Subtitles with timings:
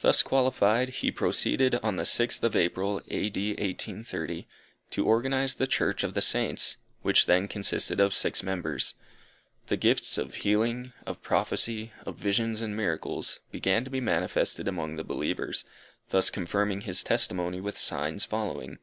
[0.00, 3.50] Thus qualified, he proceeded, on the 6th of April, A.D.
[3.50, 4.48] 1830,
[4.90, 8.94] to organize the Church of the Saints, which then consisted of six members.
[9.68, 14.96] The gifts of healing, of prophecy, of visions and miracles, began to be manifested among
[14.96, 15.64] the believers,
[16.10, 18.78] thus confirming his testimony with signs following.